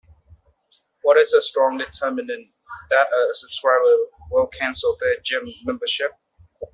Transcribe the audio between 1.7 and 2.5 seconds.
determinant